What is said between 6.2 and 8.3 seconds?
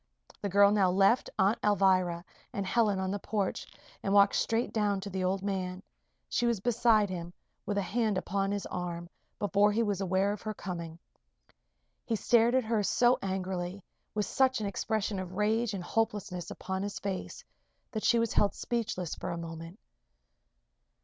She was beside him, with a hand